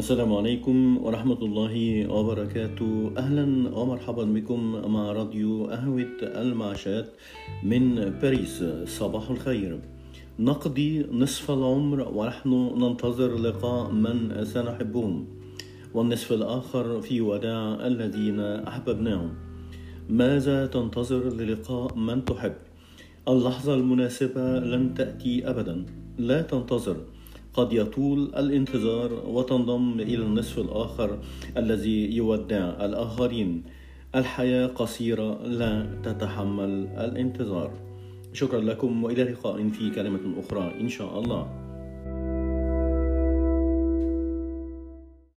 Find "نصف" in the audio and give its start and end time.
11.12-11.50